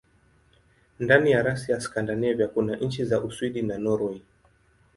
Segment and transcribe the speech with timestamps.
[0.99, 4.21] Ndani ya rasi ya Skandinavia kuna nchi za Uswidi na Norwei.